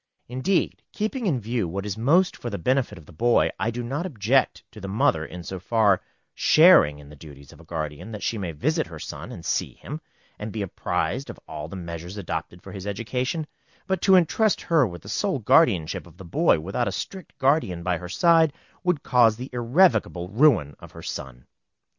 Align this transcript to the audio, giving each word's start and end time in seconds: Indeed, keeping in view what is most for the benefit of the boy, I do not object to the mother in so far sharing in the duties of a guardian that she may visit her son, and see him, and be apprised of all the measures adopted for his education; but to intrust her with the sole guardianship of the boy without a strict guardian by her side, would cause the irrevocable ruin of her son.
Indeed, 0.27 0.81
keeping 0.93 1.27
in 1.27 1.39
view 1.39 1.67
what 1.67 1.85
is 1.85 1.95
most 1.95 2.35
for 2.35 2.49
the 2.49 2.57
benefit 2.57 2.97
of 2.97 3.05
the 3.05 3.11
boy, 3.13 3.51
I 3.59 3.69
do 3.69 3.83
not 3.83 4.07
object 4.07 4.63
to 4.71 4.81
the 4.81 4.87
mother 4.87 5.23
in 5.23 5.43
so 5.43 5.59
far 5.59 6.01
sharing 6.33 6.97
in 6.97 7.07
the 7.09 7.15
duties 7.15 7.53
of 7.53 7.59
a 7.59 7.63
guardian 7.63 8.11
that 8.11 8.23
she 8.23 8.39
may 8.39 8.51
visit 8.51 8.87
her 8.87 8.97
son, 8.97 9.31
and 9.31 9.45
see 9.45 9.73
him, 9.75 10.01
and 10.39 10.51
be 10.51 10.63
apprised 10.63 11.29
of 11.29 11.39
all 11.47 11.67
the 11.67 11.75
measures 11.75 12.17
adopted 12.17 12.63
for 12.63 12.71
his 12.71 12.87
education; 12.87 13.45
but 13.85 14.01
to 14.01 14.15
intrust 14.15 14.59
her 14.61 14.87
with 14.87 15.03
the 15.03 15.07
sole 15.07 15.37
guardianship 15.37 16.07
of 16.07 16.17
the 16.17 16.25
boy 16.25 16.59
without 16.59 16.87
a 16.87 16.91
strict 16.91 17.37
guardian 17.37 17.83
by 17.83 17.99
her 17.99 18.09
side, 18.09 18.53
would 18.83 19.03
cause 19.03 19.37
the 19.37 19.51
irrevocable 19.53 20.29
ruin 20.29 20.75
of 20.79 20.93
her 20.93 21.03
son. 21.03 21.45